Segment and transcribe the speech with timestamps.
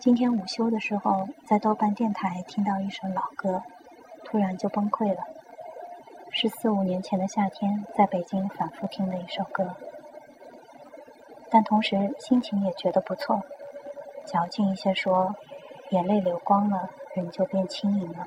[0.00, 3.62] 今天午休的时候，在豆瓣电台听到一首老歌，
[4.24, 5.22] 突然就崩溃了。
[6.30, 9.76] 是四五年前的夏天，在北京反复听的一首歌，
[11.50, 13.42] 但同时心情也觉得不错。
[14.24, 15.36] 矫情一些说，
[15.90, 18.26] 眼泪流光了，人就变轻盈了。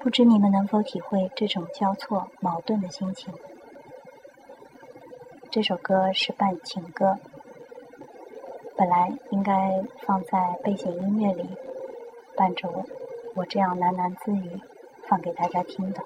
[0.00, 3.32] 不知你们能否体会这种交错矛盾的心情？
[5.52, 7.20] 这首歌是伴情歌。
[8.76, 11.48] 本来应该放在背景音乐里，
[12.36, 12.84] 伴着我
[13.36, 14.60] 我这样喃喃自语，
[15.06, 16.02] 放给大家听的。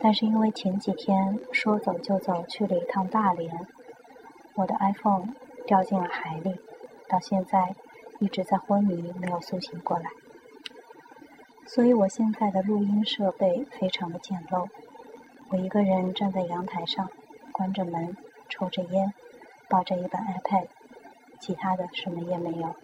[0.00, 3.66] 但是因为前几天说走就走去了一趟大连，
[4.54, 5.34] 我的 iPhone
[5.66, 6.54] 掉进了海里，
[7.08, 7.74] 到现在
[8.20, 10.04] 一直在昏迷，没有苏醒过来。
[11.66, 14.68] 所以我现在的录音设备非常的简陋，
[15.50, 17.10] 我一个人站在阳台上，
[17.50, 18.16] 关着门，
[18.48, 19.12] 抽着烟，
[19.68, 20.68] 抱着一本 iPad。
[21.40, 22.74] 其他的什么也没有。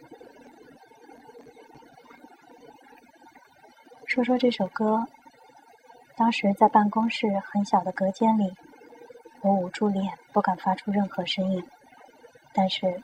[4.07, 5.07] 说说这首歌，
[6.17, 8.55] 当时在办公室很小的隔间里，
[9.41, 11.65] 我捂住脸，不敢发出任何声音，
[12.53, 13.03] 但是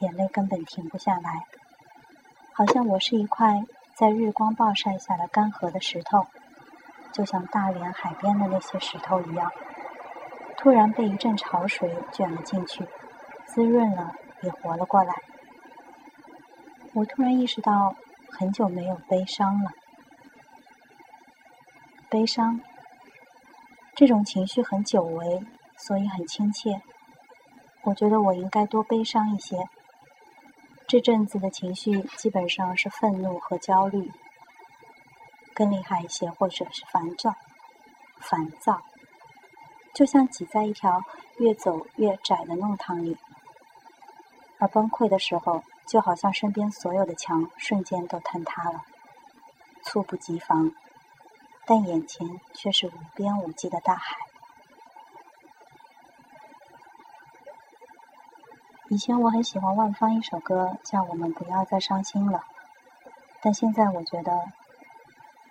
[0.00, 1.46] 眼泪根本停不下来，
[2.52, 6.26] 好像我是一块在日光暴晒下的干涸的石头，
[7.10, 9.50] 就像大连海边的那些石头一样，
[10.58, 12.84] 突然被一阵潮水卷了进去，
[13.46, 14.14] 滋润了。
[14.42, 15.14] 也活了过来。
[16.92, 17.94] 我突然意识到，
[18.30, 19.72] 很久没有悲伤了。
[22.08, 22.60] 悲伤
[23.94, 25.44] 这种情绪很久违，
[25.76, 26.82] 所以很亲切。
[27.82, 29.68] 我觉得我应该多悲伤一些。
[30.86, 34.12] 这阵子的情绪基本上是愤怒和焦虑，
[35.52, 37.34] 更厉害一些，或者是烦躁。
[38.20, 38.80] 烦躁，
[39.92, 41.02] 就像挤在一条
[41.38, 43.18] 越走越窄的弄堂里。
[44.64, 48.80] 而崩溃的时候，就好像身边所有的墙瞬间都坍塌了，
[49.82, 50.72] 猝不及防，
[51.66, 54.16] 但眼前却是无边无际的大海。
[58.88, 62.38] 以前我很喜欢万芳一首歌，叫《我们不要再伤心了》，
[63.42, 64.50] 但现在我觉得，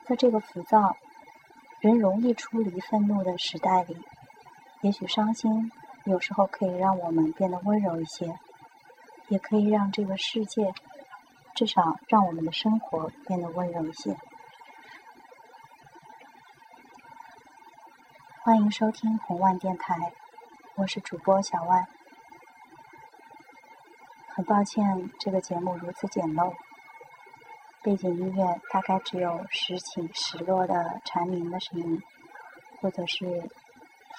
[0.08, 0.98] 在这个浮躁、
[1.82, 3.96] 人容易出离愤怒的时代里，
[4.82, 5.72] 也许伤心
[6.06, 8.40] 有时候可以让我们变得温柔一些。
[9.30, 10.74] 也可以让这个世界，
[11.56, 14.18] 至少让我们的生活变得温柔一些。
[18.42, 20.12] 欢迎收听红万电台，
[20.76, 21.88] 我是主播小万。
[24.28, 26.54] 很抱歉，这个节目如此简陋，
[27.82, 32.02] 背景音乐大概只有时起时落的蝉鸣的声音，
[32.82, 33.50] 或者是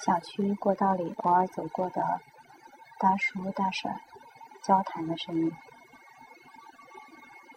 [0.04, 2.20] 小区过道里偶尔走过的
[2.98, 3.92] 大叔大婶。
[4.64, 5.52] 交谈的声音，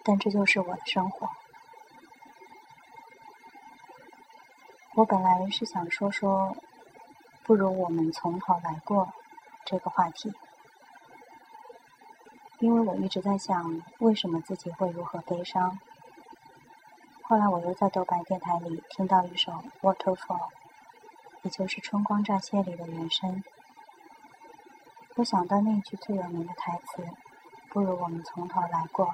[0.03, 1.29] 但这就是我的生活。
[4.95, 6.57] 我本来是想说说，
[7.44, 9.13] 不如我们从头来过
[9.66, 10.34] 这个话题，
[12.59, 15.79] 因为我一直在想，为什么自己会如何悲伤。
[17.22, 20.18] 后来我又在豆瓣电台里听到一首《Waterfall》，
[21.44, 23.41] 也就是《春光乍泄》里的原声。
[25.17, 27.03] 我想到那句最有名的台词
[27.73, 29.09] ：“不如我们从头来过。”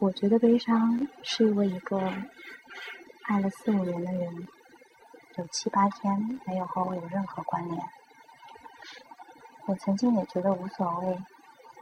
[0.00, 2.12] 我觉得悲伤是因为一个
[3.26, 4.48] 爱了四五年的人，
[5.36, 7.80] 有七八天没有和我有任何关联。
[9.66, 11.16] 我曾经也觉得无所谓，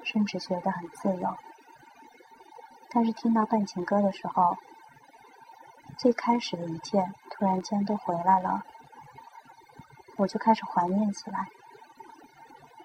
[0.05, 1.39] 甚至觉得很自由。
[2.91, 4.59] 但是听到伴情歌的时候，
[5.97, 8.63] 最开始的一切突然间都回来了。
[10.21, 11.49] 我就开始怀念起来。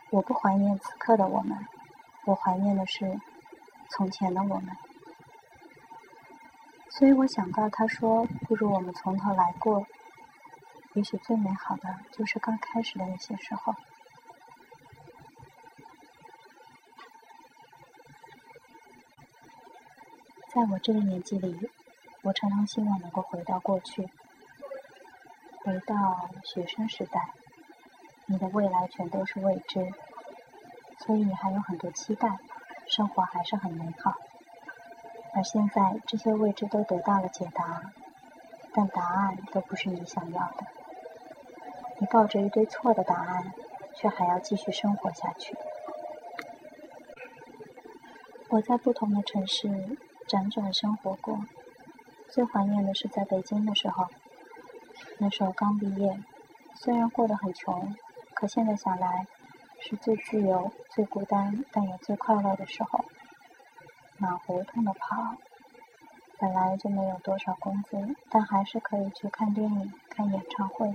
[0.09, 1.68] 我不怀念此刻的我们，
[2.23, 3.19] 我怀念的是
[3.90, 4.69] 从前的我们。
[6.91, 9.85] 所以我想到他说：“不如我们从头来过。”
[10.96, 13.75] 也许最美好的就是刚开始的那些时候。
[20.53, 21.70] 在我这个年纪里，
[22.22, 24.09] 我常常希望能够回到过去。
[25.66, 27.32] 回到学生时代，
[28.28, 29.91] 你的未来全都是未知，
[31.00, 32.38] 所以你还有很多期待，
[32.88, 34.14] 生活还是很美好。
[35.34, 37.82] 而现在，这些未知都得到了解答，
[38.76, 40.67] 但答案都不是你想要的。
[42.00, 43.52] 你抱着一堆错的答案，
[43.96, 45.58] 却还要继续生活下去。
[48.50, 49.68] 我在不同的城市
[50.28, 51.40] 辗转生活过，
[52.29, 54.06] 最怀念的是在北京的时候。
[55.17, 56.20] 那时候刚毕业，
[56.76, 57.96] 虽然过得很穷，
[58.34, 59.28] 可现在想来，
[59.79, 63.06] 是最自由、最孤单，但也最快乐的时候。
[64.17, 65.35] 满胡同的跑，
[66.40, 70.94] 本来就没有多少工资，但还是可以去看电影、看演唱会。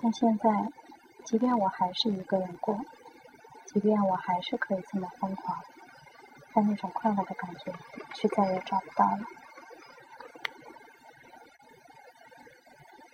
[0.00, 0.68] 但现在，
[1.24, 2.80] 即便我还是一个人过，
[3.66, 5.58] 即便我还是可以这么疯狂，
[6.52, 7.72] 但那种快乐的感觉，
[8.14, 9.18] 却再也找不到了。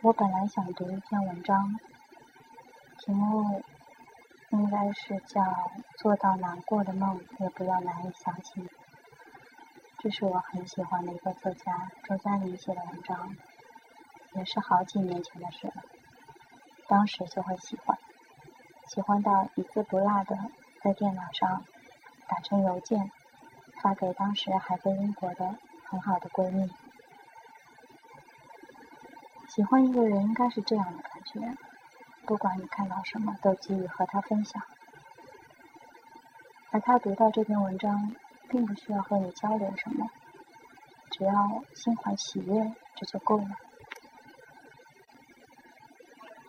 [0.00, 1.74] 我本来想读一篇文章，
[2.98, 3.64] 题目
[4.50, 5.42] 应该是叫
[5.96, 8.60] 《做到难过的梦也不要难以想起》。
[9.98, 13.34] 这是我很喜欢的一个作家周嘉玲写的文章，
[14.34, 15.82] 也是好几年前的事了。
[16.86, 17.98] 当时就会喜欢，
[18.86, 20.38] 喜欢到一字不落的
[20.80, 21.64] 在电脑上
[22.28, 23.10] 打成邮件，
[23.82, 25.56] 发给当时还在英国的
[25.86, 26.70] 很好的闺蜜。
[29.58, 31.58] 喜欢一个人应该是这样的感觉，
[32.24, 34.62] 不管你看到什么，都急于和他分享。
[36.70, 38.14] 而他读到这篇文章，
[38.48, 40.08] 并不需要和你交流什么，
[41.10, 43.48] 只要心怀喜悦，这就够了。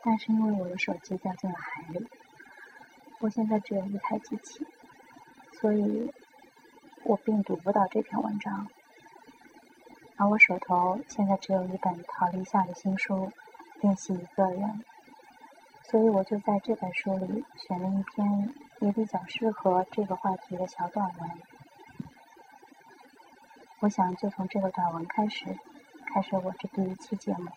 [0.03, 2.07] 但是因为我的手机掉进了海里，
[3.21, 4.67] 我现在只有一台机器，
[5.59, 6.13] 所以
[7.05, 8.69] 我并读不到这篇文章。
[10.19, 13.15] 而我手头现在只有一本陶立夏的新书
[13.79, 14.61] 《练习一个人》，
[15.89, 21.29] 所以我就在这本书里选了一篇也比较适合这个话题的小短文。
[23.79, 25.57] 我想就从这个短文开始，
[26.13, 27.49] 开始我这第一期节目。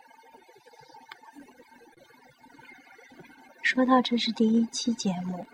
[3.64, 5.44] 说到这是第一期节目，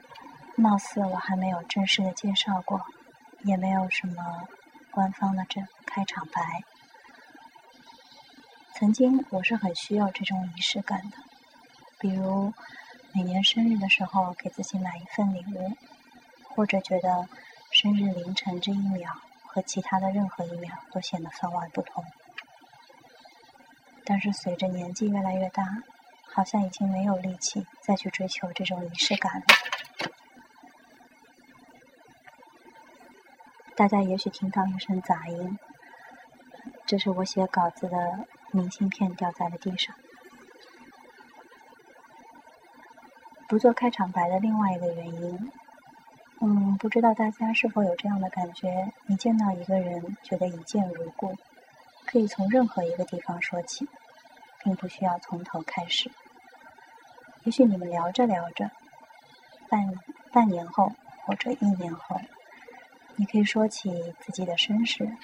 [0.57, 2.85] 貌似我还没有正式的介绍过，
[3.45, 4.47] 也没有什么
[4.91, 6.63] 官方的这开场白。
[8.79, 11.17] 曾经我是很需要这种仪式感的，
[11.99, 12.53] 比如
[13.13, 15.73] 每年生日的时候给自己买一份礼物，
[16.45, 17.29] 或者觉得
[17.73, 19.13] 生日凌晨这一秒
[19.47, 22.05] 和其他的任何一秒都显得分外不同。
[24.05, 25.65] 但是随着年纪越来越大，
[26.33, 29.47] 好像已经没有力气再去追求这种仪式感了。
[33.75, 35.59] 大家也许听到一声杂音，
[36.87, 38.29] 这是我写稿子的。
[38.51, 39.95] 明信片掉在了地上。
[43.49, 45.51] 不做开场白的另外一个原因，
[46.41, 51.35] 嗯，不知道大家是否有这样的感觉：你见到一个人，觉得一见如故，
[52.05, 53.89] 可以从任何一个地方说起，
[54.63, 56.11] 并不需要从头开始。
[57.45, 58.71] 也许你们聊着聊着，
[59.71, 59.95] 半
[60.31, 60.93] 半年后
[61.25, 62.21] 或者一年后，
[63.17, 65.17] 你可以说起自己的身世，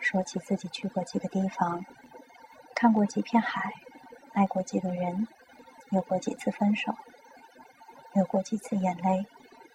[0.00, 1.84] 说起自己去过几个地方。
[2.80, 3.74] 看过几片海，
[4.32, 5.28] 爱过几个人，
[5.90, 6.94] 有过几次分手，
[8.14, 9.26] 流过几次眼泪，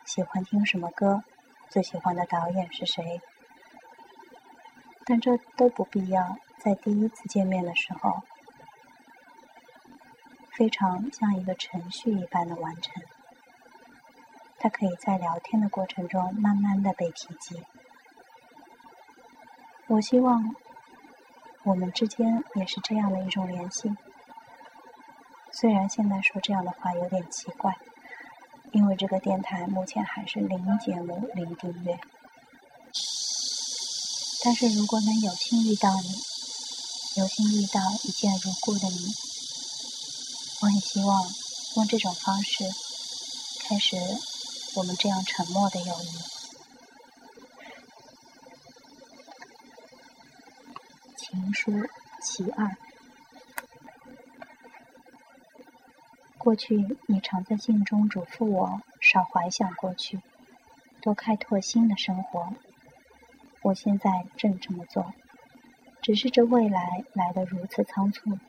[0.05, 1.23] 喜欢听什么歌，
[1.69, 3.21] 最喜欢的导演是谁？
[5.05, 8.23] 但这都不必要在第一次见面的时候，
[10.53, 13.03] 非常像一个程序一般的完成。
[14.57, 17.63] 它可以在聊天的过程中慢慢的被提及。
[19.85, 20.55] 我希望。
[21.65, 23.89] 我们之间也是这样的一种联系，
[25.51, 27.75] 虽然现在说这样的话有点奇怪，
[28.71, 31.99] 因为这个电台目前还是零节目、零订阅。
[34.43, 36.09] 但是如果能有幸遇到你，
[37.15, 39.15] 有幸遇到一见如故的你，
[40.61, 41.23] 我很希望
[41.77, 42.63] 用这种方式
[43.61, 43.97] 开始
[44.75, 46.34] 我们这样沉默的友谊。
[51.35, 51.71] 明书
[52.21, 52.77] 其二。
[56.37, 60.21] 过去，你常在信中嘱咐我少怀想过去，
[61.01, 62.53] 多开拓新的生活。
[63.63, 65.13] 我现在正这么做，
[66.01, 68.39] 只是这未来来得如此仓促，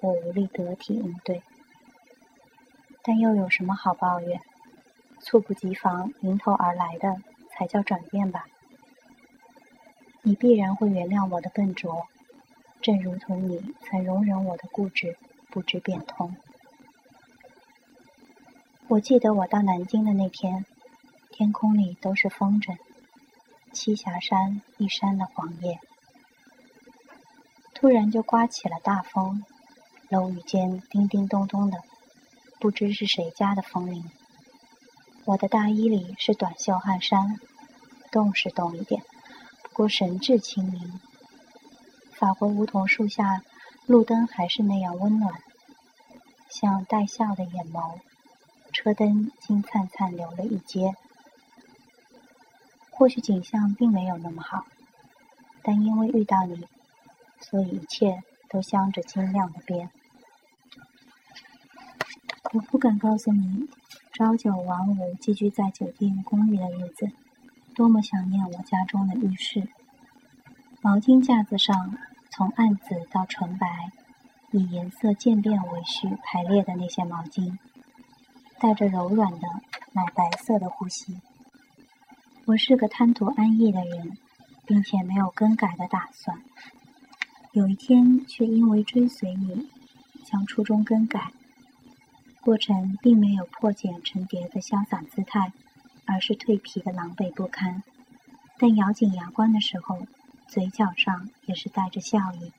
[0.00, 1.42] 我无力得体应对。
[3.02, 4.40] 但又有什么好抱怨？
[5.20, 7.16] 猝不及防迎头而来的
[7.50, 8.46] 才叫转变吧。
[10.22, 12.08] 你必然会原谅我的笨拙。
[12.84, 15.16] 正如同你曾容忍我的固执，
[15.48, 16.36] 不知变通。
[18.88, 20.66] 我记得我到南京的那天，
[21.30, 22.76] 天空里都是风筝，
[23.72, 25.80] 栖霞山一山的黄叶。
[27.72, 29.42] 突然就刮起了大风，
[30.10, 31.78] 楼宇间叮叮咚咚的，
[32.60, 34.04] 不知是谁家的风铃。
[35.24, 37.40] 我的大衣里是短袖汗衫，
[38.12, 39.02] 冻是冻一点，
[39.62, 41.00] 不过神志清明。
[42.24, 43.42] 法国梧桐树下，
[43.84, 45.34] 路灯还是那样温暖，
[46.48, 47.98] 像带笑的眼眸，
[48.72, 50.94] 车灯金灿灿流了一街。
[52.88, 54.64] 或许景象并没有那么好，
[55.62, 56.66] 但因为遇到你，
[57.40, 59.90] 所以一切都镶着晶亮的边。
[62.54, 63.68] 我不敢告诉你，
[64.14, 67.10] 朝九晚五寄居在酒店公寓的日子，
[67.74, 69.68] 多么想念我家中的浴室。
[70.80, 71.98] 毛巾架子上，
[72.36, 73.92] 从暗紫到纯白，
[74.50, 77.56] 以颜色渐变为序排列的那些毛巾，
[78.58, 79.46] 带着柔软的
[79.92, 81.20] 奶白色的呼吸。
[82.46, 84.18] 我是个贪图安逸的人，
[84.66, 86.42] 并且没有更改的打算。
[87.52, 89.70] 有一天，却因为追随你，
[90.24, 91.30] 将初衷更改。
[92.40, 95.52] 过程并没有破茧成蝶的潇洒姿态，
[96.04, 97.84] 而是蜕皮的狼狈不堪。
[98.58, 100.00] 但咬紧牙关的时候，
[100.54, 102.52] 嘴角上也是带着笑意。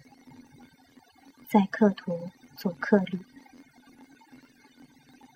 [1.48, 3.22] 在客途做客旅，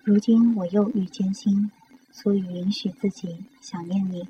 [0.04, 1.70] 如今我又遇艰辛，
[2.12, 4.28] 所以允许自己想念你。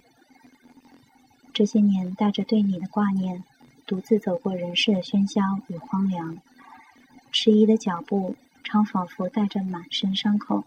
[1.53, 3.43] 这些年带着对你的挂念，
[3.85, 6.39] 独自走过人世的喧嚣与荒凉，
[7.33, 8.37] 迟疑的脚步。
[8.63, 10.63] 常仿佛带着满身伤口，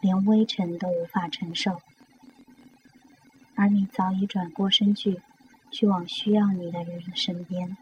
[0.00, 1.80] 连微尘都无法承受，
[3.56, 5.20] 而你早已转过身去，
[5.74, 7.76] 去往需要你的人身边。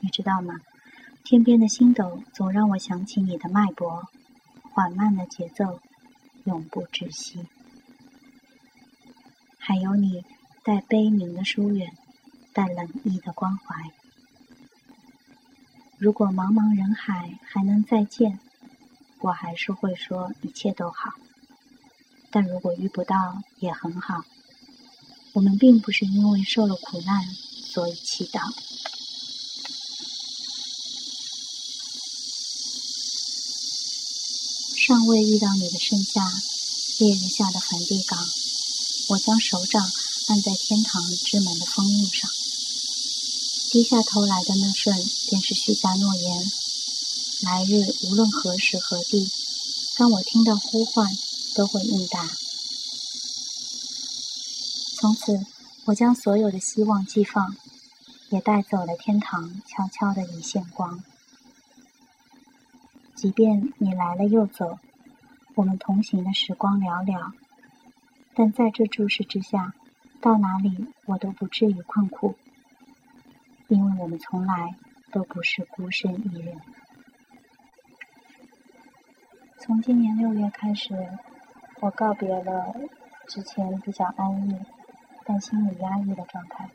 [0.00, 0.54] 你知道吗？
[1.22, 4.08] 天边的星斗总让我想起你的脉搏，
[4.62, 5.80] 缓慢的节奏，
[6.44, 7.46] 永不止息。
[9.58, 10.24] 还有你
[10.64, 11.92] 带悲鸣的疏远，
[12.54, 13.90] 带冷意的关怀。
[15.98, 18.38] 如果茫茫人海还能再见，
[19.20, 21.12] 我还是会说一切都好。
[22.30, 24.24] 但如果遇不到，也很好。
[25.36, 27.36] 我们并不是因为受了苦难，
[27.70, 28.54] 所以祈祷。
[34.74, 36.26] 尚未遇到你的盛夏，
[36.96, 38.26] 烈日下的梵蒂冈，
[39.08, 39.92] 我将手掌
[40.28, 42.30] 按在天堂之门的封印上。
[43.70, 46.50] 低下头来的那瞬，便是许下诺言。
[47.42, 49.28] 来日无论何时何地，
[49.96, 51.14] 当我听到呼唤，
[51.54, 52.38] 都会应答。
[55.06, 55.38] 从此，
[55.86, 57.54] 我将所有的希望寄放，
[58.30, 61.00] 也带走了天堂悄悄的一线光。
[63.14, 64.80] 即便你来了又走，
[65.54, 67.30] 我们同行的时光寥寥，
[68.34, 69.74] 但在这注视之下，
[70.20, 72.34] 到哪里我都不至于困苦。
[73.68, 74.74] 因为我们从来
[75.12, 76.60] 都不是孤身一人。
[79.60, 81.16] 从今年六月开始，
[81.78, 82.74] 我告别了
[83.28, 84.58] 之前比较安逸
[85.26, 86.70] 但心理压抑的状态，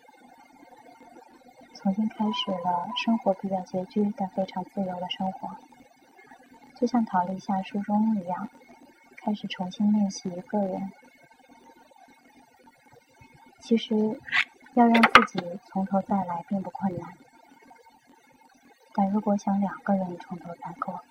[1.74, 5.58] 重新开始了生活比较拮据但非常自由的生活，
[6.76, 8.50] 就像逃离下初中一样，
[9.18, 10.92] 开始重新练习一个人。
[13.62, 14.20] 其实。
[14.74, 17.14] 要让自己从头再来并不困难，
[18.94, 21.02] 但如果想两个人从头再过，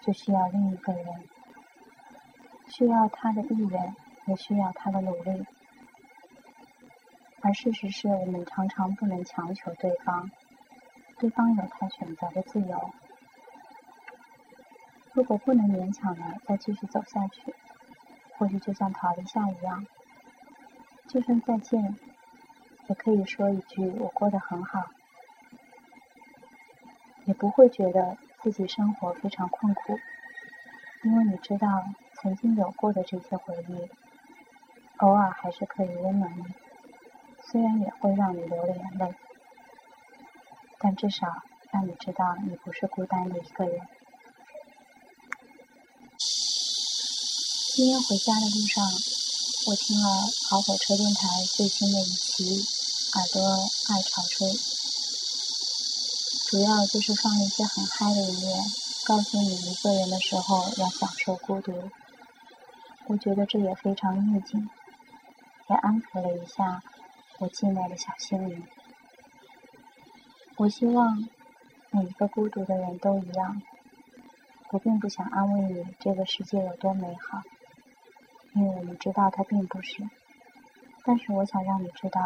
[0.00, 1.28] 就需要另一个人，
[2.70, 3.94] 需要他的意愿，
[4.24, 5.44] 也需要他的努力。
[7.48, 10.30] 而事实是我们常常不能强求对方，
[11.18, 12.92] 对方有他选择的自由。
[15.14, 17.54] 如果不能勉强的再继续走下去，
[18.36, 19.86] 或许就像逃离下一样，
[21.08, 21.96] 就算再见。
[22.88, 24.84] 也可以说一句“我过得很好”，
[27.24, 29.98] 也不会觉得自己生活非常困苦，
[31.02, 33.88] 因为你知道曾经有过的这些回忆，
[34.98, 36.44] 偶尔还是可以温暖你，
[37.50, 39.14] 虽然也会让你流了眼泪，
[40.78, 43.80] 但至少让你知道你不是孤单的一个人。
[47.74, 48.84] 今天回家的路上，
[49.66, 51.26] 我听了好火车电台
[51.56, 52.66] 最新的一期。
[53.14, 53.40] 耳朵
[53.88, 54.52] 爱潮吹，
[56.50, 58.62] 主要就是放一些很嗨的音乐，
[59.06, 61.90] 告诉你一个人的时候要享受孤独。
[63.06, 64.68] 我觉得这也非常意境，
[65.70, 66.82] 也安抚了一下
[67.38, 68.66] 我寂寞的小心灵。
[70.56, 71.28] 我希望
[71.90, 73.62] 每一个孤独的人都一样。
[74.70, 77.40] 我并不想安慰你这个世界有多美好，
[78.54, 80.02] 因为我们知道它并不是。
[81.04, 82.20] 但是我想让你知道。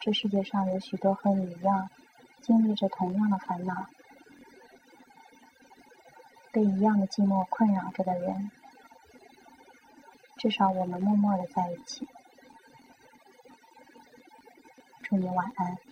[0.00, 1.90] 这世界上有许多和你一样，
[2.40, 3.86] 经历着同样的烦恼，
[6.50, 8.50] 被一样的寂寞困扰着的人。
[10.38, 12.08] 至少我们默默的在一起。
[15.10, 15.89] 祝你晚安。